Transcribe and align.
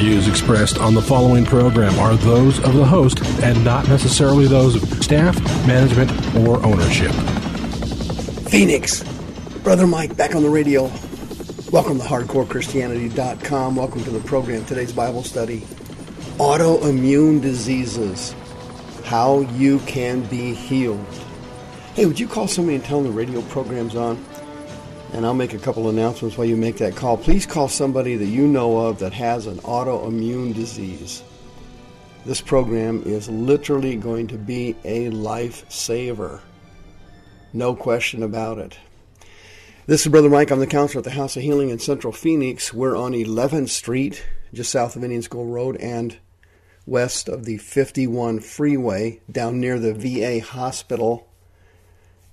views 0.00 0.28
expressed 0.28 0.78
on 0.78 0.94
the 0.94 1.02
following 1.02 1.44
program 1.44 1.98
are 1.98 2.14
those 2.14 2.58
of 2.60 2.72
the 2.72 2.84
host 2.86 3.22
and 3.42 3.62
not 3.62 3.86
necessarily 3.86 4.46
those 4.46 4.82
of 4.82 5.04
staff, 5.04 5.38
management, 5.66 6.10
or 6.36 6.56
ownership. 6.64 7.12
Phoenix, 8.48 9.02
Brother 9.62 9.86
Mike 9.86 10.16
back 10.16 10.34
on 10.34 10.42
the 10.42 10.48
radio. 10.48 10.84
Welcome 11.70 11.98
to 11.98 12.04
HardcoreChristianity.com. 12.04 13.76
Welcome 13.76 14.02
to 14.04 14.10
the 14.10 14.20
program. 14.20 14.64
Today's 14.64 14.90
Bible 14.90 15.22
study 15.22 15.60
Autoimmune 16.38 17.42
Diseases 17.42 18.34
How 19.04 19.40
You 19.40 19.80
Can 19.80 20.22
Be 20.22 20.54
Healed. 20.54 21.04
Hey, 21.92 22.06
would 22.06 22.18
you 22.18 22.26
call 22.26 22.48
somebody 22.48 22.76
and 22.76 22.84
tell 22.84 23.02
them 23.02 23.12
the 23.12 23.18
radio 23.18 23.42
program's 23.42 23.94
on? 23.94 24.16
And 25.12 25.26
I'll 25.26 25.34
make 25.34 25.54
a 25.54 25.58
couple 25.58 25.88
announcements 25.88 26.38
while 26.38 26.46
you 26.46 26.56
make 26.56 26.78
that 26.78 26.94
call. 26.94 27.16
Please 27.16 27.44
call 27.44 27.68
somebody 27.68 28.16
that 28.16 28.26
you 28.26 28.46
know 28.46 28.78
of 28.78 29.00
that 29.00 29.12
has 29.12 29.46
an 29.46 29.58
autoimmune 29.58 30.54
disease. 30.54 31.22
This 32.24 32.40
program 32.40 33.02
is 33.04 33.28
literally 33.28 33.96
going 33.96 34.28
to 34.28 34.38
be 34.38 34.76
a 34.84 35.10
lifesaver. 35.10 36.40
No 37.52 37.74
question 37.74 38.22
about 38.22 38.58
it. 38.58 38.78
This 39.86 40.02
is 40.06 40.12
Brother 40.12 40.30
Mike. 40.30 40.52
I'm 40.52 40.60
the 40.60 40.66
counselor 40.68 41.00
at 41.00 41.04
the 41.04 41.10
House 41.10 41.36
of 41.36 41.42
Healing 41.42 41.70
in 41.70 41.80
Central 41.80 42.12
Phoenix. 42.12 42.72
We're 42.72 42.96
on 42.96 43.12
11th 43.12 43.70
Street, 43.70 44.24
just 44.52 44.70
south 44.70 44.94
of 44.94 45.02
Indian 45.02 45.22
School 45.22 45.46
Road 45.46 45.76
and 45.78 46.16
west 46.86 47.28
of 47.28 47.44
the 47.46 47.56
51 47.56 48.40
freeway, 48.40 49.20
down 49.30 49.58
near 49.58 49.78
the 49.78 49.94
VA 49.94 50.44
hospital 50.44 51.29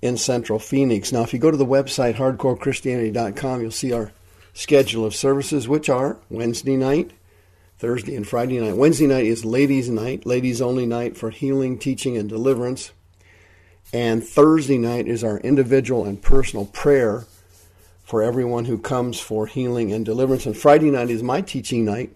in 0.00 0.16
Central 0.16 0.58
Phoenix. 0.58 1.12
Now, 1.12 1.22
if 1.22 1.32
you 1.32 1.38
go 1.38 1.50
to 1.50 1.56
the 1.56 1.66
website 1.66 2.16
hardcorechristianity.com, 2.16 3.60
you'll 3.60 3.70
see 3.70 3.92
our 3.92 4.12
schedule 4.52 5.04
of 5.04 5.14
services, 5.14 5.68
which 5.68 5.88
are 5.88 6.18
Wednesday 6.30 6.76
night, 6.76 7.12
Thursday, 7.78 8.14
and 8.14 8.26
Friday 8.26 8.60
night. 8.60 8.76
Wednesday 8.76 9.06
night 9.06 9.26
is 9.26 9.44
ladies' 9.44 9.88
night, 9.88 10.26
ladies 10.26 10.60
only 10.60 10.86
night 10.86 11.16
for 11.16 11.30
healing, 11.30 11.78
teaching, 11.78 12.16
and 12.16 12.28
deliverance. 12.28 12.92
And 13.92 14.22
Thursday 14.22 14.78
night 14.78 15.08
is 15.08 15.24
our 15.24 15.38
individual 15.38 16.04
and 16.04 16.20
personal 16.20 16.66
prayer 16.66 17.24
for 18.04 18.22
everyone 18.22 18.66
who 18.66 18.78
comes 18.78 19.20
for 19.20 19.46
healing 19.46 19.92
and 19.92 20.04
deliverance. 20.04 20.46
And 20.46 20.56
Friday 20.56 20.90
night 20.90 21.10
is 21.10 21.22
my 21.22 21.40
teaching 21.40 21.84
night 21.84 22.14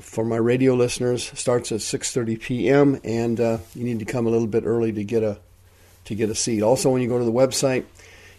for 0.00 0.24
my 0.24 0.36
radio 0.36 0.74
listeners. 0.74 1.30
Starts 1.34 1.72
at 1.72 1.80
6:30 1.80 2.40
p.m. 2.40 3.00
and 3.04 3.40
uh, 3.40 3.58
you 3.74 3.84
need 3.84 3.98
to 4.00 4.04
come 4.04 4.26
a 4.26 4.30
little 4.30 4.46
bit 4.46 4.64
early 4.64 4.92
to 4.92 5.04
get 5.04 5.22
a 5.22 5.38
to 6.08 6.14
get 6.14 6.30
a 6.30 6.34
seat. 6.34 6.62
Also, 6.62 6.90
when 6.90 7.02
you 7.02 7.08
go 7.08 7.18
to 7.18 7.24
the 7.24 7.30
website, 7.30 7.84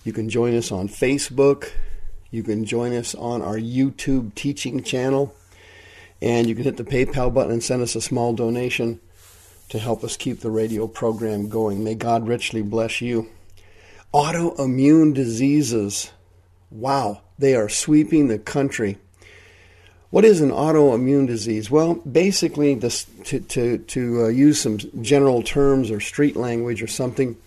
you 0.03 0.11
can 0.11 0.27
join 0.27 0.55
us 0.55 0.71
on 0.71 0.89
Facebook. 0.89 1.71
You 2.31 2.41
can 2.41 2.65
join 2.65 2.93
us 2.93 3.13
on 3.13 3.43
our 3.43 3.57
YouTube 3.57 4.33
teaching 4.33 4.81
channel. 4.81 5.35
And 6.19 6.47
you 6.47 6.55
can 6.55 6.63
hit 6.63 6.77
the 6.77 6.83
PayPal 6.83 7.31
button 7.31 7.51
and 7.51 7.63
send 7.63 7.83
us 7.83 7.95
a 7.95 8.01
small 8.01 8.33
donation 8.33 8.99
to 9.69 9.77
help 9.77 10.03
us 10.03 10.17
keep 10.17 10.39
the 10.39 10.49
radio 10.49 10.87
program 10.87 11.47
going. 11.47 11.83
May 11.83 11.93
God 11.93 12.27
richly 12.27 12.63
bless 12.63 13.01
you. 13.01 13.29
Autoimmune 14.13 15.13
diseases. 15.13 16.11
Wow, 16.71 17.21
they 17.37 17.55
are 17.55 17.69
sweeping 17.69 18.27
the 18.27 18.39
country. 18.39 18.97
What 20.09 20.25
is 20.25 20.41
an 20.41 20.49
autoimmune 20.49 21.27
disease? 21.27 21.69
Well, 21.69 21.93
basically, 21.95 22.73
this, 22.73 23.05
to, 23.25 23.39
to, 23.41 23.77
to 23.77 24.23
uh, 24.23 24.27
use 24.29 24.59
some 24.59 24.79
general 25.03 25.43
terms 25.43 25.91
or 25.91 25.99
street 25.99 26.35
language 26.35 26.81
or 26.81 26.87
something, 26.87 27.37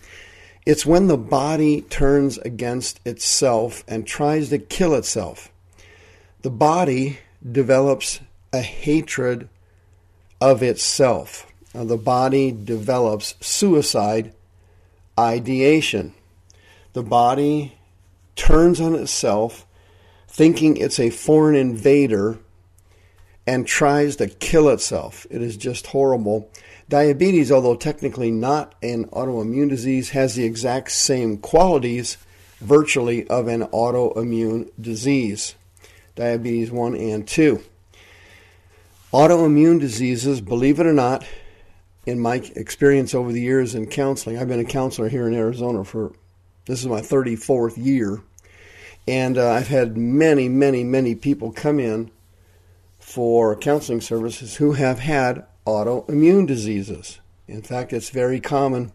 it's 0.65 0.85
when 0.85 1.07
the 1.07 1.17
body 1.17 1.81
turns 1.81 2.37
against 2.39 2.99
itself 3.05 3.83
and 3.87 4.07
tries 4.07 4.49
to 4.49 4.57
kill 4.57 4.95
itself. 4.95 5.51
The 6.41 6.49
body 6.49 7.19
develops 7.49 8.19
a 8.53 8.61
hatred 8.61 9.49
of 10.39 10.63
itself. 10.63 11.47
Now, 11.73 11.85
the 11.85 11.97
body 11.97 12.51
develops 12.51 13.35
suicide 13.41 14.33
ideation. 15.19 16.13
The 16.93 17.03
body 17.03 17.77
turns 18.35 18.79
on 18.79 18.95
itself, 18.95 19.65
thinking 20.27 20.77
it's 20.77 20.99
a 20.99 21.09
foreign 21.09 21.55
invader, 21.55 22.39
and 23.45 23.67
tries 23.67 24.15
to 24.17 24.27
kill 24.27 24.69
itself. 24.69 25.27
It 25.29 25.41
is 25.41 25.57
just 25.57 25.87
horrible. 25.87 26.49
Diabetes, 26.89 27.51
although 27.51 27.75
technically 27.75 28.31
not 28.31 28.75
an 28.81 29.05
autoimmune 29.05 29.69
disease, 29.69 30.11
has 30.11 30.35
the 30.35 30.45
exact 30.45 30.91
same 30.91 31.37
qualities 31.37 32.17
virtually 32.59 33.27
of 33.27 33.47
an 33.47 33.63
autoimmune 33.67 34.69
disease. 34.79 35.55
Diabetes 36.15 36.71
1 36.71 36.95
and 36.95 37.27
2. 37.27 37.61
Autoimmune 39.11 39.79
diseases, 39.79 40.41
believe 40.41 40.79
it 40.79 40.85
or 40.85 40.93
not, 40.93 41.25
in 42.05 42.19
my 42.19 42.35
experience 42.55 43.13
over 43.13 43.31
the 43.31 43.41
years 43.41 43.75
in 43.75 43.87
counseling, 43.87 44.37
I've 44.37 44.47
been 44.47 44.59
a 44.59 44.65
counselor 44.65 45.07
here 45.07 45.27
in 45.27 45.33
Arizona 45.33 45.83
for 45.83 46.13
this 46.65 46.79
is 46.79 46.87
my 46.87 47.01
34th 47.01 47.73
year, 47.77 48.21
and 49.07 49.37
uh, 49.37 49.51
I've 49.51 49.67
had 49.67 49.97
many, 49.97 50.47
many, 50.49 50.83
many 50.83 51.15
people 51.15 51.51
come 51.51 51.79
in 51.79 52.09
for 53.03 53.53
counseling 53.57 53.99
services 53.99 54.55
who 54.55 54.71
have 54.71 54.97
had 54.97 55.45
autoimmune 55.67 56.47
diseases. 56.47 57.19
In 57.49 57.61
fact, 57.61 57.91
it's 57.91 58.09
very 58.09 58.39
common 58.39 58.93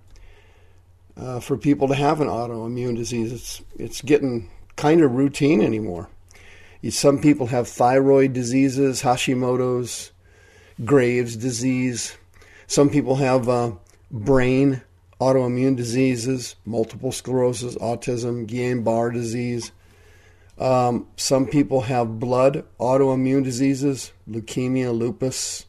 uh, 1.15 1.41
for 1.41 1.59
people 1.59 1.89
to 1.89 1.95
have 1.95 2.23
an 2.23 2.27
autoimmune 2.27 2.97
disease. 2.97 3.33
It's 3.33 3.63
it's 3.79 4.01
getting 4.01 4.51
kind 4.77 5.03
of 5.03 5.13
routine 5.13 5.61
anymore. 5.61 6.09
Some 6.89 7.21
people 7.21 7.49
have 7.49 7.69
thyroid 7.69 8.33
diseases, 8.33 9.03
Hashimoto's, 9.03 10.11
Graves' 10.85 11.37
disease. 11.37 12.17
Some 12.67 12.89
people 12.89 13.17
have 13.17 13.49
uh, 13.49 13.73
brain 14.11 14.81
autoimmune 15.21 15.77
diseases, 15.77 16.57
multiple 16.65 17.13
sclerosis, 17.13 17.77
autism, 17.77 18.47
Guillain-Barré 18.47 19.13
disease. 19.13 19.71
Um, 20.59 21.07
some 21.17 21.47
people 21.47 21.83
have 21.83 22.19
blood 22.19 22.65
autoimmune 22.81 23.45
diseases, 23.45 24.13
leukemia, 24.29 24.97
lupus, 24.97 25.67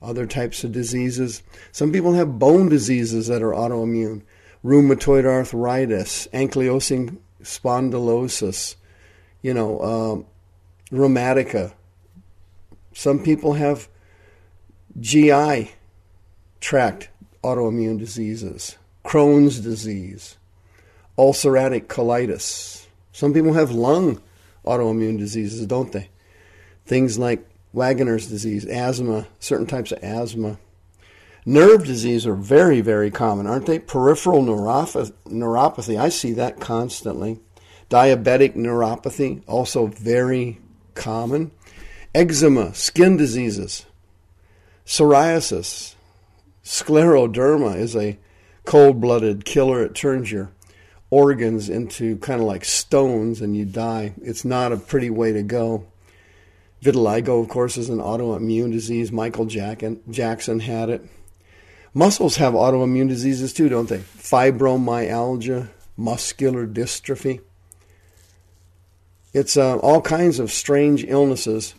other 0.00 0.26
types 0.26 0.62
of 0.64 0.72
diseases. 0.72 1.42
Some 1.72 1.92
people 1.92 2.14
have 2.14 2.38
bone 2.38 2.68
diseases 2.68 3.26
that 3.26 3.42
are 3.42 3.52
autoimmune, 3.52 4.22
rheumatoid 4.64 5.24
arthritis, 5.24 6.28
ankylosing 6.32 7.18
spondylosis, 7.42 8.76
you 9.42 9.54
know, 9.54 9.80
um, 9.80 10.26
rheumatica. 10.90 11.72
Some 12.92 13.22
people 13.22 13.54
have 13.54 13.88
GI 15.00 15.72
tract 16.60 17.08
autoimmune 17.42 17.98
diseases, 17.98 18.76
Crohn's 19.04 19.60
disease, 19.60 20.36
ulcerative 21.18 21.86
colitis. 21.86 22.86
Some 23.12 23.32
people 23.34 23.52
have 23.52 23.70
lung 23.70 24.20
autoimmune 24.64 25.18
diseases, 25.18 25.66
don't 25.66 25.92
they? 25.92 26.08
Things 26.86 27.18
like 27.18 27.46
Wegener's 27.74 28.26
disease, 28.26 28.66
asthma, 28.66 29.26
certain 29.38 29.66
types 29.66 29.92
of 29.92 30.02
asthma. 30.02 30.58
Nerve 31.44 31.84
disease 31.84 32.26
are 32.26 32.34
very, 32.34 32.80
very 32.80 33.10
common, 33.10 33.46
aren't 33.46 33.66
they? 33.66 33.78
Peripheral 33.78 34.42
neuropathy, 34.42 35.12
neuropathy, 35.26 35.98
I 35.98 36.08
see 36.08 36.32
that 36.34 36.60
constantly. 36.60 37.40
Diabetic 37.90 38.54
neuropathy, 38.54 39.42
also 39.46 39.86
very 39.86 40.60
common. 40.94 41.50
Eczema, 42.14 42.74
skin 42.74 43.16
diseases. 43.16 43.86
Psoriasis, 44.86 45.94
scleroderma 46.64 47.76
is 47.76 47.96
a 47.96 48.18
cold 48.64 49.00
blooded 49.00 49.44
killer. 49.44 49.82
It 49.82 49.94
turns 49.94 50.30
your 50.30 50.50
organs 51.12 51.68
into 51.68 52.16
kind 52.16 52.40
of 52.40 52.46
like 52.46 52.64
stones 52.64 53.42
and 53.42 53.54
you 53.54 53.66
die. 53.66 54.14
It's 54.22 54.46
not 54.46 54.72
a 54.72 54.78
pretty 54.78 55.10
way 55.10 55.30
to 55.34 55.42
go. 55.42 55.86
Vitiligo, 56.82 57.42
of 57.42 57.50
course, 57.50 57.76
is 57.76 57.90
an 57.90 57.98
autoimmune 57.98 58.72
disease. 58.72 59.12
Michael 59.12 59.44
Jackson 59.44 60.60
had 60.60 60.88
it. 60.88 61.04
Muscles 61.92 62.36
have 62.36 62.54
autoimmune 62.54 63.08
diseases 63.08 63.52
too, 63.52 63.68
don't 63.68 63.90
they? 63.90 63.98
Fibromyalgia, 63.98 65.68
muscular 65.98 66.66
dystrophy. 66.66 67.42
It's 69.34 69.58
uh, 69.58 69.76
all 69.76 70.00
kinds 70.00 70.38
of 70.38 70.50
strange 70.50 71.04
illnesses 71.04 71.74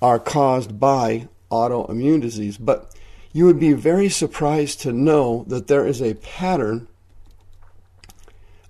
are 0.00 0.18
caused 0.18 0.80
by 0.80 1.28
autoimmune 1.50 2.22
disease. 2.22 2.56
But 2.56 2.90
you 3.34 3.44
would 3.44 3.60
be 3.60 3.74
very 3.74 4.08
surprised 4.08 4.80
to 4.80 4.92
know 4.92 5.44
that 5.48 5.66
there 5.66 5.86
is 5.86 6.00
a 6.00 6.14
pattern 6.14 6.88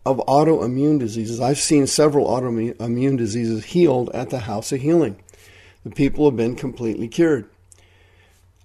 of 0.05 0.19
autoimmune 0.19 0.99
diseases. 0.99 1.41
I've 1.41 1.59
seen 1.59 1.87
several 1.87 2.27
autoimmune 2.27 3.17
diseases 3.17 3.65
healed 3.65 4.11
at 4.13 4.31
the 4.31 4.41
House 4.41 4.73
of 4.73 4.81
Healing. 4.81 5.17
The 5.85 5.91
people 5.91 6.25
have 6.25 6.37
been 6.37 6.57
completely 6.57 7.09
cured. 7.09 7.49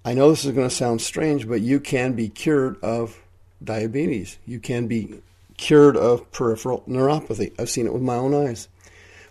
I 0.04 0.14
know 0.14 0.30
this 0.30 0.44
is 0.44 0.52
going 0.52 0.68
to 0.68 0.74
sound 0.74 1.00
strange, 1.00 1.48
but 1.48 1.60
you 1.60 1.80
can 1.80 2.14
be 2.14 2.28
cured 2.28 2.82
of 2.82 3.20
diabetes. 3.62 4.38
You 4.46 4.60
can 4.60 4.86
be 4.86 5.20
cured 5.56 5.96
of 5.96 6.30
peripheral 6.32 6.82
neuropathy. 6.88 7.52
I've 7.58 7.70
seen 7.70 7.86
it 7.86 7.92
with 7.92 8.02
my 8.02 8.14
own 8.14 8.34
eyes. 8.34 8.68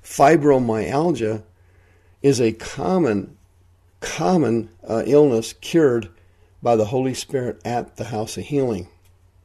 Fibromyalgia 0.03 1.44
is 2.21 2.39
a 2.39 2.51
common, 2.51 3.38
common 4.00 4.69
uh, 4.88 5.03
illness 5.06 5.53
cured 5.53 6.10
by 6.62 6.75
the 6.75 6.86
Holy 6.86 7.13
Spirit 7.13 7.62
at 7.65 7.98
the 7.98 8.06
House 8.06 8.38
of 8.38 8.45
Healing. 8.45 8.88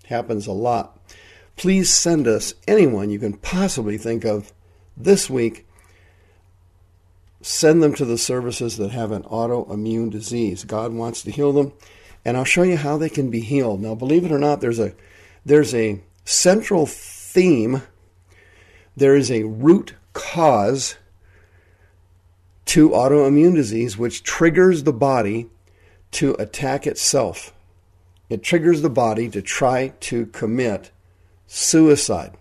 Happens 0.05 0.47
a 0.47 0.53
lot. 0.53 0.99
Please 1.57 1.93
send 1.93 2.27
us 2.27 2.55
anyone 2.67 3.11
you 3.11 3.19
can 3.19 3.35
possibly 3.35 3.99
think 3.99 4.25
of 4.25 4.53
this 4.97 5.29
week. 5.29 5.67
Send 7.41 7.83
them 7.83 7.95
to 7.95 8.05
the 8.05 8.19
services 8.19 8.77
that 8.77 8.93
have 8.93 9.11
an 9.11 9.23
autoimmune 9.25 10.11
disease. 10.11 10.65
God 10.65 10.93
wants 10.93 11.23
to 11.23 11.31
heal 11.31 11.53
them, 11.53 11.73
and 12.25 12.37
I'll 12.37 12.45
show 12.45 12.63
you 12.63 12.77
how 12.77 12.97
they 12.97 13.09
can 13.09 13.31
be 13.31 13.41
healed. 13.41 13.81
Now, 13.81 13.95
believe 13.95 14.25
it 14.25 14.33
or 14.33 14.39
not, 14.39 14.61
there's 14.61 14.79
a 14.79 14.95
there's 15.45 15.75
a 15.75 16.01
central 16.25 16.87
theme. 16.87 17.83
There 18.97 19.17
is 19.17 19.31
a 19.31 19.43
root 19.43 19.95
cause 20.13 20.97
to 22.67 22.91
autoimmune 22.91 23.55
disease, 23.55 23.99
which 23.99 24.23
triggers 24.23 24.85
the 24.85 24.93
body 24.93 25.49
to 26.13 26.35
attack 26.39 26.87
itself. 26.87 27.53
It 28.29 28.43
triggers 28.43 28.83
the 28.83 28.91
body 28.91 29.29
to 29.31 29.43
try 29.43 29.89
to 30.01 30.27
commit 30.27 30.91
suicide. 31.47 32.37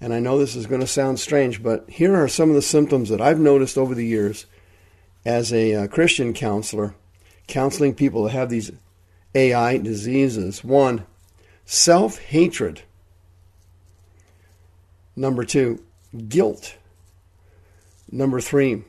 And 0.00 0.12
I 0.12 0.20
know 0.20 0.38
this 0.38 0.56
is 0.56 0.66
going 0.66 0.82
to 0.82 0.86
sound 0.86 1.18
strange, 1.18 1.62
but 1.62 1.88
here 1.88 2.14
are 2.14 2.28
some 2.28 2.50
of 2.50 2.54
the 2.54 2.62
symptoms 2.62 3.08
that 3.08 3.20
I've 3.20 3.40
noticed 3.40 3.78
over 3.78 3.94
the 3.94 4.06
years 4.06 4.46
as 5.24 5.52
a 5.52 5.74
uh, 5.74 5.86
Christian 5.88 6.34
counselor, 6.34 6.94
counseling 7.46 7.94
people 7.94 8.24
that 8.24 8.32
have 8.32 8.50
these 8.50 8.70
AI 9.34 9.78
diseases. 9.78 10.62
One, 10.62 11.06
self 11.64 12.18
hatred. 12.18 12.82
Number 15.16 15.44
two, 15.44 15.82
guilt. 16.28 16.76
Number 18.12 18.40
three, 18.40 18.84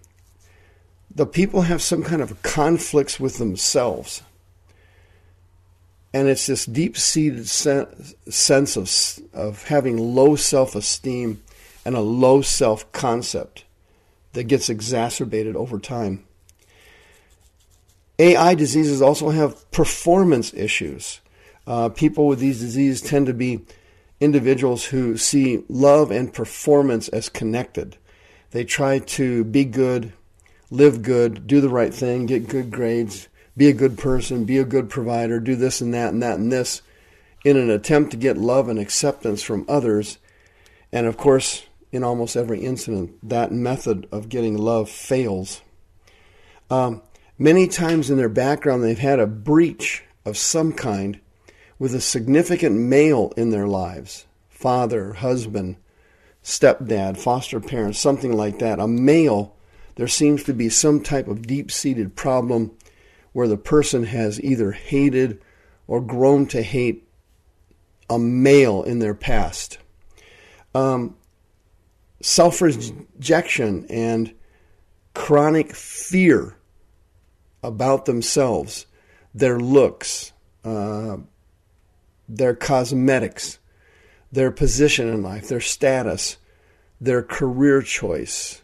the 1.13 1.25
people 1.25 1.63
have 1.63 1.81
some 1.81 2.03
kind 2.03 2.21
of 2.21 2.41
conflicts 2.43 3.19
with 3.19 3.37
themselves. 3.37 4.21
And 6.17 6.27
it's 6.27 6.47
this 6.47 6.65
deep 6.65 6.97
seated 6.97 7.47
sense 7.47 8.75
of, 8.75 8.89
of 9.35 9.67
having 9.67 10.15
low 10.15 10.35
self 10.35 10.73
esteem 10.73 11.43
and 11.85 11.95
a 11.95 11.99
low 11.99 12.41
self 12.41 12.91
concept 12.91 13.65
that 14.33 14.45
gets 14.45 14.67
exacerbated 14.67 15.55
over 15.55 15.77
time. 15.77 16.25
AI 18.17 18.55
diseases 18.55 18.99
also 18.99 19.29
have 19.29 19.69
performance 19.69 20.55
issues. 20.55 21.19
Uh, 21.67 21.89
people 21.89 22.25
with 22.25 22.39
these 22.39 22.61
diseases 22.61 23.07
tend 23.07 23.27
to 23.27 23.33
be 23.35 23.61
individuals 24.19 24.85
who 24.85 25.17
see 25.17 25.63
love 25.69 26.09
and 26.09 26.33
performance 26.33 27.09
as 27.09 27.29
connected. 27.29 27.95
They 28.49 28.63
try 28.63 28.97
to 28.97 29.43
be 29.43 29.65
good, 29.65 30.13
live 30.71 31.03
good, 31.03 31.45
do 31.45 31.61
the 31.61 31.69
right 31.69 31.93
thing, 31.93 32.25
get 32.25 32.47
good 32.47 32.71
grades, 32.71 33.27
be 33.57 33.67
a 33.67 33.73
good 33.73 33.97
person, 33.97 34.45
be 34.45 34.59
a 34.59 34.63
good 34.63 34.89
provider, 34.89 35.39
do 35.39 35.55
this 35.55 35.81
and 35.81 35.93
that 35.93 36.13
and 36.13 36.21
that 36.21 36.37
and 36.37 36.51
this 36.51 36.83
in 37.43 37.57
an 37.57 37.69
attempt 37.69 38.11
to 38.11 38.17
get 38.17 38.37
love 38.37 38.69
and 38.69 38.79
acceptance 38.79 39.41
from 39.41 39.65
others. 39.67 40.19
And 40.91 41.07
of 41.07 41.17
course, 41.17 41.65
in 41.91 42.03
almost 42.03 42.35
every 42.35 42.63
incident, 42.63 43.17
that 43.27 43.51
method 43.51 44.07
of 44.11 44.29
getting 44.29 44.57
love 44.57 44.89
fails. 44.89 45.61
Um, 46.69 47.01
many 47.37 47.67
times 47.67 48.09
in 48.09 48.17
their 48.17 48.29
background, 48.29 48.83
they've 48.83 48.97
had 48.97 49.19
a 49.19 49.27
breach 49.27 50.03
of 50.25 50.37
some 50.37 50.73
kind 50.73 51.19
with 51.79 51.95
a 51.95 52.01
significant 52.01 52.75
male 52.75 53.33
in 53.37 53.49
their 53.49 53.67
lives 53.67 54.25
father, 54.49 55.13
husband, 55.13 55.77
stepdad, 56.43 57.15
foster 57.15 57.59
parent, 57.59 57.95
something 57.95 58.33
like 58.33 58.57
that. 58.57 58.79
A 58.79 58.87
male, 58.87 59.55
there 59.95 60.07
seems 60.07 60.43
to 60.43 60.53
be 60.53 60.67
some 60.67 61.01
type 61.03 61.27
of 61.27 61.45
deep 61.45 61.71
seated 61.71 62.15
problem 62.15 62.75
where 63.37 63.47
the 63.47 63.55
person 63.55 64.03
has 64.03 64.41
either 64.41 64.71
hated 64.71 65.39
or 65.85 66.01
grown 66.01 66.47
to 66.47 66.59
hate 66.59 67.07
a 68.09 68.17
male 68.17 68.81
in 68.81 68.97
their 68.97 69.13
past. 69.13 69.77
Um, 70.73 71.15
Self 72.19 72.63
rejection 72.63 73.85
and 73.91 74.33
chronic 75.13 75.75
fear 75.75 76.55
about 77.61 78.05
themselves, 78.05 78.87
their 79.35 79.59
looks, 79.59 80.31
uh, 80.63 81.17
their 82.27 82.55
cosmetics, 82.55 83.59
their 84.31 84.49
position 84.49 85.09
in 85.09 85.21
life, 85.21 85.47
their 85.47 85.61
status, 85.61 86.37
their 86.99 87.21
career 87.21 87.83
choice, 87.83 88.63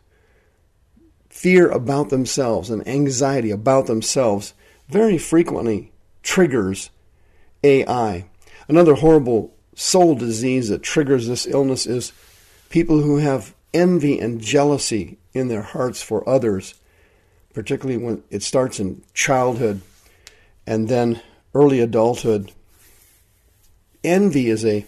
fear 1.30 1.70
about 1.70 2.10
themselves 2.10 2.72
and 2.72 2.88
anxiety 2.88 3.52
about 3.52 3.86
themselves 3.86 4.56
very 4.90 5.18
frequently 5.18 5.92
triggers 6.22 6.90
AI. 7.64 8.26
Another 8.68 8.96
horrible 8.96 9.54
soul 9.76 10.16
disease 10.16 10.70
that 10.70 10.84
triggers 10.84 11.28
this 11.28 11.48
illness 11.48 11.86
is 11.86 12.14
people 12.70 13.02
who 13.02 13.18
have 13.18 13.56
envy 13.74 14.20
and 14.20 14.40
jealousy 14.40 15.18
in 15.34 15.48
their 15.48 15.62
hearts 15.62 16.02
for 16.02 16.28
others, 16.28 16.76
particularly 17.54 17.98
when 17.98 18.24
it 18.30 18.44
starts 18.44 18.80
in 18.80 19.04
childhood 19.14 19.82
and 20.66 20.88
then 20.88 21.22
early 21.54 21.80
adulthood. 21.80 22.52
Envy 24.04 24.50
is 24.50 24.66
a 24.66 24.86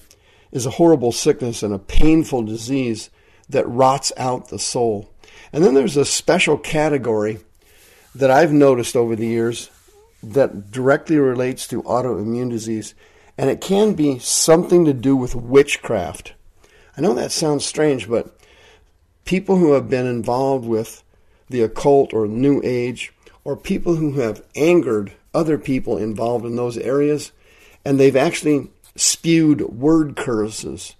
is 0.51 0.65
a 0.65 0.71
horrible 0.71 1.11
sickness 1.11 1.63
and 1.63 1.73
a 1.73 1.79
painful 1.79 2.43
disease 2.43 3.09
that 3.49 3.67
rots 3.67 4.13
out 4.15 4.47
the 4.47 4.59
soul. 4.59 5.11
And 5.51 5.63
then 5.63 5.73
there's 5.73 5.97
a 5.97 6.05
special 6.05 6.57
category 6.57 7.39
that 8.13 8.31
I've 8.31 8.53
noticed 8.53 8.95
over 8.95 9.15
the 9.17 9.27
years 9.27 9.69
that 10.33 10.71
directly 10.71 11.17
relates 11.17 11.67
to 11.67 11.83
autoimmune 11.83 12.49
disease, 12.49 12.95
and 13.37 13.49
it 13.49 13.61
can 13.61 13.93
be 13.93 14.19
something 14.19 14.85
to 14.85 14.93
do 14.93 15.15
with 15.15 15.35
witchcraft. 15.35 16.33
I 16.97 17.01
know 17.01 17.13
that 17.13 17.31
sounds 17.31 17.65
strange, 17.65 18.09
but 18.09 18.37
people 19.25 19.57
who 19.57 19.73
have 19.73 19.89
been 19.89 20.05
involved 20.05 20.65
with 20.65 21.03
the 21.49 21.61
occult 21.61 22.13
or 22.13 22.27
New 22.27 22.61
Age, 22.63 23.13
or 23.43 23.55
people 23.55 23.95
who 23.95 24.13
have 24.13 24.43
angered 24.55 25.13
other 25.33 25.57
people 25.57 25.97
involved 25.97 26.45
in 26.45 26.55
those 26.55 26.77
areas, 26.77 27.31
and 27.83 27.99
they've 27.99 28.15
actually 28.15 28.71
spewed 28.95 29.61
word 29.61 30.15
curses 30.15 30.95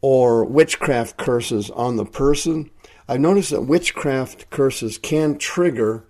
or 0.00 0.44
witchcraft 0.44 1.16
curses 1.16 1.70
on 1.70 1.96
the 1.96 2.04
person. 2.04 2.70
I've 3.08 3.20
noticed 3.20 3.50
that 3.50 3.62
witchcraft 3.62 4.50
curses 4.50 4.98
can 4.98 5.38
trigger 5.38 6.04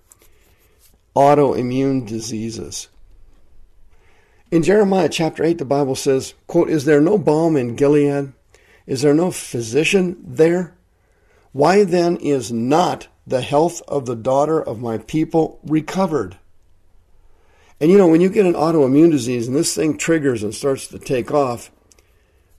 autoimmune 1.18 2.06
diseases. 2.06 2.88
In 4.52 4.62
Jeremiah 4.62 5.08
chapter 5.08 5.42
8, 5.42 5.58
the 5.58 5.64
Bible 5.64 5.96
says, 5.96 6.34
quote, 6.46 6.70
Is 6.70 6.84
there 6.84 7.00
no 7.00 7.18
balm 7.18 7.56
in 7.56 7.74
Gilead? 7.74 8.32
Is 8.86 9.02
there 9.02 9.14
no 9.14 9.32
physician 9.32 10.16
there? 10.24 10.76
Why 11.50 11.82
then 11.82 12.18
is 12.18 12.52
not 12.52 13.08
the 13.26 13.40
health 13.40 13.82
of 13.88 14.06
the 14.06 14.14
daughter 14.14 14.62
of 14.62 14.80
my 14.80 14.98
people 14.98 15.58
recovered? 15.64 16.36
And 17.80 17.90
you 17.90 17.98
know, 17.98 18.06
when 18.06 18.20
you 18.20 18.30
get 18.30 18.46
an 18.46 18.54
autoimmune 18.54 19.10
disease 19.10 19.48
and 19.48 19.56
this 19.56 19.74
thing 19.74 19.98
triggers 19.98 20.44
and 20.44 20.54
starts 20.54 20.86
to 20.88 21.00
take 21.00 21.32
off, 21.32 21.72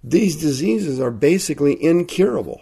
these 0.03 0.35
diseases 0.35 0.99
are 0.99 1.11
basically 1.11 1.81
incurable. 1.81 2.61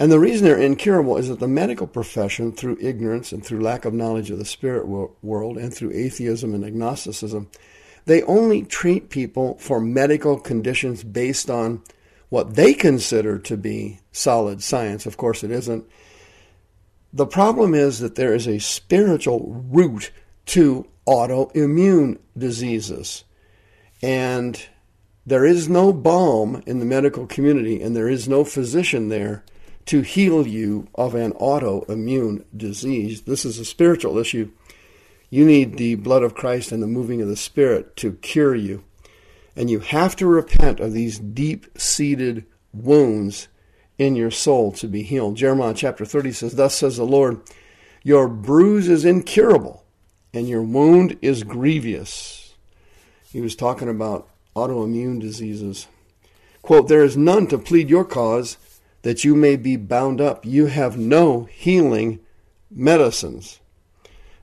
And 0.00 0.10
the 0.10 0.18
reason 0.18 0.46
they're 0.46 0.56
incurable 0.56 1.18
is 1.18 1.28
that 1.28 1.40
the 1.40 1.46
medical 1.46 1.86
profession, 1.86 2.52
through 2.52 2.78
ignorance 2.80 3.32
and 3.32 3.44
through 3.44 3.60
lack 3.60 3.84
of 3.84 3.92
knowledge 3.92 4.30
of 4.30 4.38
the 4.38 4.46
spirit 4.46 4.86
world 4.86 5.58
and 5.58 5.74
through 5.74 5.92
atheism 5.92 6.54
and 6.54 6.64
agnosticism, 6.64 7.50
they 8.06 8.22
only 8.22 8.62
treat 8.62 9.10
people 9.10 9.58
for 9.58 9.78
medical 9.78 10.40
conditions 10.40 11.04
based 11.04 11.50
on 11.50 11.82
what 12.30 12.54
they 12.54 12.72
consider 12.72 13.38
to 13.40 13.58
be 13.58 14.00
solid 14.10 14.62
science. 14.62 15.04
Of 15.04 15.18
course, 15.18 15.44
it 15.44 15.50
isn't. 15.50 15.84
The 17.12 17.26
problem 17.26 17.74
is 17.74 17.98
that 17.98 18.14
there 18.14 18.34
is 18.34 18.48
a 18.48 18.58
spiritual 18.58 19.66
root 19.68 20.12
to 20.46 20.88
autoimmune 21.06 22.18
diseases. 22.38 23.24
And 24.00 24.64
there 25.26 25.44
is 25.44 25.68
no 25.68 25.92
balm 25.92 26.62
in 26.64 26.78
the 26.78 26.86
medical 26.86 27.26
community, 27.26 27.82
and 27.82 27.94
there 27.94 28.08
is 28.08 28.26
no 28.26 28.44
physician 28.44 29.10
there 29.10 29.44
to 29.90 30.02
heal 30.02 30.46
you 30.46 30.86
of 30.94 31.16
an 31.16 31.32
autoimmune 31.32 32.44
disease. 32.56 33.22
This 33.22 33.44
is 33.44 33.58
a 33.58 33.64
spiritual 33.64 34.18
issue. 34.18 34.52
You 35.30 35.44
need 35.44 35.78
the 35.78 35.96
blood 35.96 36.22
of 36.22 36.36
Christ 36.36 36.70
and 36.70 36.80
the 36.80 36.86
moving 36.86 37.20
of 37.20 37.26
the 37.26 37.34
Spirit 37.34 37.96
to 37.96 38.12
cure 38.12 38.54
you. 38.54 38.84
And 39.56 39.68
you 39.68 39.80
have 39.80 40.14
to 40.16 40.28
repent 40.28 40.78
of 40.78 40.92
these 40.92 41.18
deep 41.18 41.76
seated 41.76 42.46
wounds 42.72 43.48
in 43.98 44.14
your 44.14 44.30
soul 44.30 44.70
to 44.74 44.86
be 44.86 45.02
healed. 45.02 45.34
Jeremiah 45.34 45.74
chapter 45.74 46.04
30 46.04 46.30
says, 46.34 46.54
Thus 46.54 46.76
says 46.76 46.96
the 46.96 47.04
Lord, 47.04 47.40
Your 48.04 48.28
bruise 48.28 48.88
is 48.88 49.04
incurable, 49.04 49.84
and 50.32 50.48
your 50.48 50.62
wound 50.62 51.18
is 51.20 51.42
grievous. 51.42 52.54
He 53.32 53.40
was 53.40 53.56
talking 53.56 53.88
about 53.88 54.28
autoimmune 54.54 55.20
diseases. 55.20 55.88
Quote, 56.62 56.86
There 56.86 57.02
is 57.02 57.16
none 57.16 57.48
to 57.48 57.58
plead 57.58 57.90
your 57.90 58.04
cause 58.04 58.56
that 59.02 59.24
you 59.24 59.34
may 59.34 59.56
be 59.56 59.76
bound 59.76 60.20
up. 60.20 60.44
You 60.44 60.66
have 60.66 60.98
no 60.98 61.44
healing 61.44 62.20
medicines. 62.70 63.60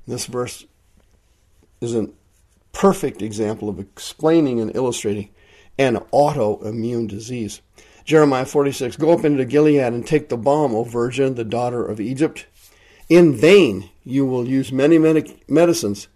This 0.07 0.25
verse 0.25 0.65
is 1.81 1.95
a 1.95 2.09
perfect 2.71 3.21
example 3.21 3.69
of 3.69 3.79
explaining 3.79 4.59
and 4.59 4.75
illustrating 4.75 5.29
an 5.77 5.97
autoimmune 6.13 7.07
disease. 7.07 7.61
Jeremiah 8.03 8.45
46 8.45 8.95
Go 8.95 9.11
up 9.11 9.25
into 9.25 9.45
Gilead 9.45 9.81
and 9.81 10.05
take 10.05 10.29
the 10.29 10.37
balm, 10.37 10.73
O 10.73 10.83
virgin, 10.83 11.35
the 11.35 11.43
daughter 11.43 11.85
of 11.85 11.99
Egypt. 11.99 12.45
In 13.09 13.35
vain 13.35 13.89
you 14.03 14.25
will 14.25 14.47
use 14.47 14.71
many 14.71 14.97
medicines, 14.97 16.07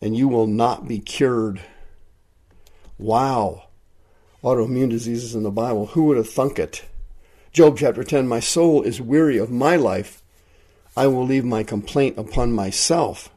and 0.00 0.16
you 0.16 0.28
will 0.28 0.46
not 0.46 0.86
be 0.86 0.98
cured. 0.98 1.62
Wow. 2.98 3.64
Autoimmune 4.44 4.90
diseases 4.90 5.34
in 5.34 5.42
the 5.42 5.50
Bible. 5.50 5.86
Who 5.86 6.04
would 6.04 6.16
have 6.16 6.28
thunk 6.28 6.58
it? 6.58 6.84
Job 7.52 7.76
chapter 7.76 8.02
10 8.02 8.26
My 8.26 8.40
soul 8.40 8.80
is 8.82 8.98
weary 8.98 9.36
of 9.36 9.50
my 9.50 9.76
life. 9.76 10.22
I 10.96 11.06
will 11.06 11.26
leave 11.26 11.44
my 11.44 11.62
complaint 11.62 12.16
upon 12.16 12.54
myself. 12.54 13.28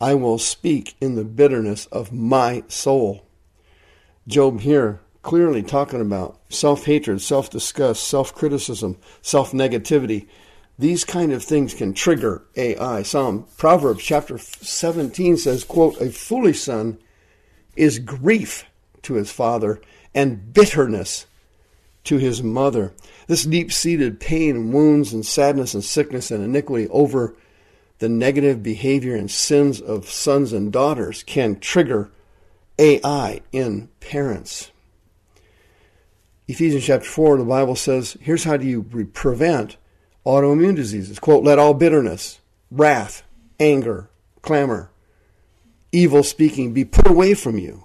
I 0.00 0.14
will 0.14 0.38
speak 0.38 0.96
in 0.98 1.14
the 1.14 1.24
bitterness 1.24 1.84
of 1.92 2.10
my 2.10 2.62
soul. 2.68 3.26
Job 4.26 4.60
here 4.60 5.00
clearly 5.20 5.62
talking 5.62 6.00
about 6.00 6.40
self 6.48 6.86
hatred, 6.86 7.20
self 7.20 7.50
disgust, 7.50 8.08
self 8.08 8.34
criticism, 8.34 8.96
self 9.20 9.52
negativity. 9.52 10.26
These 10.78 11.04
kind 11.04 11.30
of 11.30 11.42
things 11.44 11.74
can 11.74 11.92
trigger 11.92 12.44
AI. 12.56 13.02
Psalm 13.02 13.44
Proverbs 13.58 14.02
chapter 14.04 14.38
17 14.38 15.36
says, 15.36 15.64
quote, 15.64 16.00
a 16.00 16.10
foolish 16.10 16.62
son 16.62 16.98
is 17.76 17.98
grief 17.98 18.64
to 19.02 19.14
his 19.14 19.30
father 19.30 19.82
and 20.14 20.54
bitterness 20.54 21.26
to 22.04 22.16
his 22.16 22.42
mother. 22.42 22.92
This 23.26 23.44
deep 23.44 23.72
seated 23.72 24.20
pain, 24.20 24.56
and 24.56 24.72
wounds, 24.72 25.12
and 25.12 25.24
sadness 25.24 25.74
and 25.74 25.84
sickness 25.84 26.30
and 26.30 26.42
iniquity 26.42 26.88
over 26.88 27.34
the 27.98 28.08
negative 28.08 28.62
behavior 28.62 29.16
and 29.16 29.30
sins 29.30 29.80
of 29.80 30.08
sons 30.08 30.52
and 30.52 30.72
daughters 30.72 31.22
can 31.24 31.58
trigger 31.58 32.10
AI 32.78 33.40
in 33.52 33.88
parents. 34.00 34.70
Ephesians 36.46 36.86
chapter 36.86 37.06
4, 37.06 37.38
the 37.38 37.44
Bible 37.44 37.76
says, 37.76 38.16
here's 38.20 38.44
how 38.44 38.56
do 38.56 38.66
you 38.66 38.82
prevent 39.12 39.76
autoimmune 40.24 40.76
diseases. 40.76 41.18
Quote, 41.18 41.44
let 41.44 41.58
all 41.58 41.74
bitterness, 41.74 42.40
wrath, 42.70 43.22
anger, 43.60 44.08
clamor, 44.42 44.90
evil 45.92 46.22
speaking 46.22 46.72
be 46.72 46.84
put 46.84 47.06
away 47.06 47.34
from 47.34 47.58
you, 47.58 47.82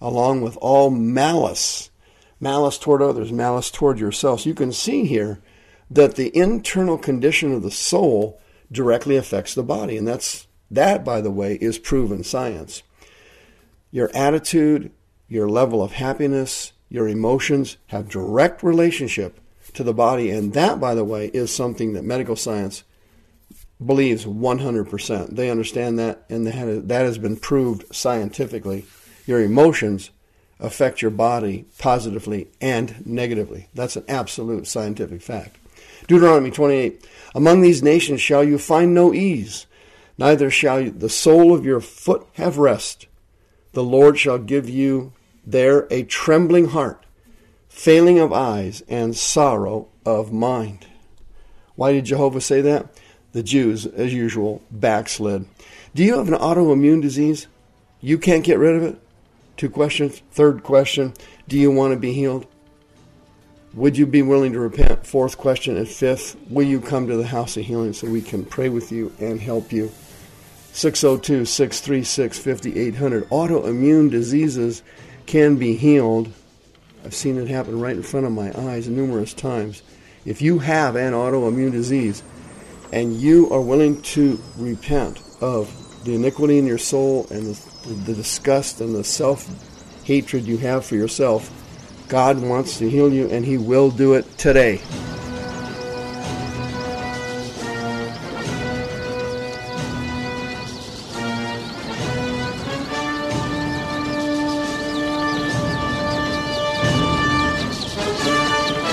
along 0.00 0.42
with 0.42 0.58
all 0.60 0.90
malice 0.90 1.89
malice 2.40 2.78
toward 2.78 3.02
others, 3.02 3.30
malice 3.30 3.70
toward 3.70 3.98
yourselves. 3.98 4.46
You 4.46 4.54
can 4.54 4.72
see 4.72 5.04
here 5.04 5.40
that 5.90 6.16
the 6.16 6.34
internal 6.36 6.96
condition 6.98 7.52
of 7.52 7.62
the 7.62 7.70
soul 7.70 8.40
directly 8.72 9.16
affects 9.16 9.54
the 9.54 9.62
body. 9.62 9.96
And 9.96 10.08
that's 10.08 10.46
that, 10.70 11.04
by 11.04 11.20
the 11.20 11.30
way, 11.30 11.58
is 11.60 11.78
proven 11.78 12.24
science. 12.24 12.82
Your 13.90 14.10
attitude, 14.14 14.92
your 15.28 15.48
level 15.48 15.82
of 15.82 15.92
happiness, 15.92 16.72
your 16.88 17.08
emotions 17.08 17.76
have 17.88 18.08
direct 18.08 18.62
relationship 18.62 19.40
to 19.74 19.84
the 19.84 19.94
body. 19.94 20.30
And 20.30 20.54
that, 20.54 20.80
by 20.80 20.94
the 20.94 21.04
way, 21.04 21.26
is 21.28 21.54
something 21.54 21.92
that 21.92 22.04
medical 22.04 22.36
science 22.36 22.84
believes 23.84 24.24
100%. 24.24 25.34
They 25.34 25.50
understand 25.50 25.98
that, 25.98 26.24
and 26.28 26.46
that 26.46 27.04
has 27.04 27.18
been 27.18 27.36
proved 27.36 27.84
scientifically. 27.94 28.86
Your 29.26 29.40
emotions 29.40 30.10
affect 30.60 31.02
your 31.02 31.10
body 31.10 31.64
positively 31.78 32.48
and 32.60 33.04
negatively. 33.06 33.68
That's 33.74 33.96
an 33.96 34.04
absolute 34.08 34.66
scientific 34.66 35.22
fact. 35.22 35.56
Deuteronomy 36.06 36.50
28 36.50 37.06
Among 37.34 37.60
these 37.60 37.82
nations 37.82 38.20
shall 38.20 38.44
you 38.44 38.58
find 38.58 38.94
no 38.94 39.14
ease, 39.14 39.66
neither 40.18 40.50
shall 40.50 40.90
the 40.90 41.08
sole 41.08 41.54
of 41.54 41.64
your 41.64 41.80
foot 41.80 42.26
have 42.34 42.58
rest. 42.58 43.06
The 43.72 43.84
Lord 43.84 44.18
shall 44.18 44.38
give 44.38 44.68
you 44.68 45.12
there 45.46 45.86
a 45.90 46.02
trembling 46.02 46.68
heart, 46.68 47.04
failing 47.68 48.18
of 48.18 48.32
eyes, 48.32 48.82
and 48.88 49.16
sorrow 49.16 49.88
of 50.04 50.32
mind. 50.32 50.86
Why 51.76 51.92
did 51.92 52.06
Jehovah 52.06 52.40
say 52.40 52.60
that? 52.62 52.88
The 53.32 53.42
Jews, 53.42 53.86
as 53.86 54.12
usual, 54.12 54.62
backslid. 54.70 55.46
Do 55.94 56.04
you 56.04 56.18
have 56.18 56.28
an 56.28 56.34
autoimmune 56.34 57.00
disease? 57.00 57.46
You 58.00 58.18
can't 58.18 58.44
get 58.44 58.58
rid 58.58 58.76
of 58.76 58.82
it? 58.82 58.98
Two 59.60 59.68
questions. 59.68 60.22
Third 60.30 60.62
question 60.62 61.12
Do 61.46 61.58
you 61.58 61.70
want 61.70 61.92
to 61.92 62.00
be 62.00 62.14
healed? 62.14 62.46
Would 63.74 63.98
you 63.98 64.06
be 64.06 64.22
willing 64.22 64.54
to 64.54 64.58
repent? 64.58 65.06
Fourth 65.06 65.36
question. 65.36 65.76
And 65.76 65.86
fifth, 65.86 66.34
will 66.48 66.66
you 66.66 66.80
come 66.80 67.06
to 67.06 67.16
the 67.18 67.26
house 67.26 67.58
of 67.58 67.66
healing 67.66 67.92
so 67.92 68.08
we 68.08 68.22
can 68.22 68.42
pray 68.42 68.70
with 68.70 68.90
you 68.90 69.12
and 69.20 69.38
help 69.38 69.70
you? 69.70 69.92
602 70.72 71.44
636 71.44 72.38
5800. 72.38 73.28
Autoimmune 73.28 74.10
diseases 74.10 74.82
can 75.26 75.56
be 75.56 75.76
healed. 75.76 76.32
I've 77.04 77.14
seen 77.14 77.36
it 77.36 77.48
happen 77.48 77.78
right 77.78 77.96
in 77.96 78.02
front 78.02 78.24
of 78.24 78.32
my 78.32 78.58
eyes 78.58 78.88
numerous 78.88 79.34
times. 79.34 79.82
If 80.24 80.40
you 80.40 80.60
have 80.60 80.96
an 80.96 81.12
autoimmune 81.12 81.72
disease 81.72 82.22
and 82.94 83.14
you 83.14 83.50
are 83.50 83.60
willing 83.60 84.00
to 84.16 84.40
repent 84.56 85.20
of 85.42 85.70
the 86.06 86.14
iniquity 86.14 86.56
in 86.56 86.66
your 86.66 86.78
soul 86.78 87.26
and 87.28 87.44
the 87.44 87.69
the 87.84 88.14
disgust 88.14 88.80
and 88.80 88.94
the 88.94 89.04
self 89.04 89.48
hatred 90.04 90.44
you 90.44 90.58
have 90.58 90.84
for 90.84 90.96
yourself, 90.96 91.50
God 92.08 92.40
wants 92.40 92.78
to 92.78 92.90
heal 92.90 93.12
you 93.12 93.28
and 93.28 93.44
He 93.44 93.58
will 93.58 93.90
do 93.90 94.14
it 94.14 94.38
today. 94.38 94.80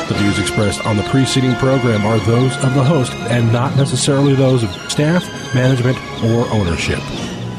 The 0.07 0.13
views 0.13 0.39
expressed 0.39 0.85
on 0.85 0.95
the 0.95 1.03
preceding 1.03 1.55
program 1.55 2.05
are 2.05 2.19
those 2.19 2.55
of 2.63 2.73
the 2.75 2.83
host 2.83 3.11
and 3.13 3.51
not 3.51 3.75
necessarily 3.75 4.35
those 4.35 4.63
of 4.63 4.69
staff, 4.89 5.23
management, 5.53 5.97
or 6.23 6.47
ownership. 6.51 7.01